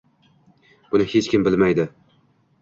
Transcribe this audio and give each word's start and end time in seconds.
Buni 0.95 1.07
hech 1.11 1.29
kim 1.35 1.45
bilmaydi. 1.49 1.87